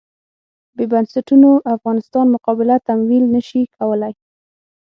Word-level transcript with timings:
بې 0.75 0.85
بنسټونو 0.91 1.49
افغانستان 1.75 2.25
مقابله 2.35 2.75
تمویل 2.87 3.25
نه 3.35 3.41
شي 3.47 3.61
کولای. 3.77 4.13